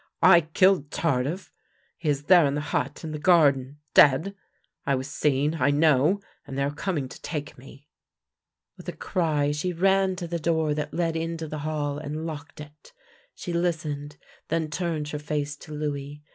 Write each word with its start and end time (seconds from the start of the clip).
"I 0.33 0.41
killed 0.41 0.89
Tardif. 0.89 1.53
He 1.95 2.09
is 2.09 2.23
there 2.23 2.47
in 2.47 2.55
the 2.55 2.69
hut 2.73 3.03
in 3.03 3.11
the 3.11 3.19
gar 3.19 3.51
den— 3.51 3.77
dead! 4.01 4.33
I 4.83 4.95
was 4.95 5.07
seen, 5.07 5.57
I 5.59 5.69
know, 5.69 6.21
and 6.47 6.57
they 6.57 6.63
are 6.63 6.73
coming 6.73 7.07
to 7.07 7.21
take 7.21 7.55
me." 7.55 7.87
With 8.77 8.89
a 8.89 8.93
cry 8.97 9.51
she 9.51 9.73
ran 9.73 10.15
to 10.15 10.25
the 10.27 10.39
door 10.39 10.73
that 10.73 10.91
led 10.91 11.15
into 11.15 11.47
the 11.47 11.59
hall 11.59 11.99
and 11.99 12.25
locked 12.25 12.59
it. 12.59 12.93
She 13.35 13.53
listened, 13.53 14.17
then 14.47 14.71
turned 14.71 15.09
her 15.09 15.19
face 15.19 15.55
to 15.57 15.71
Louis. 15.71 16.23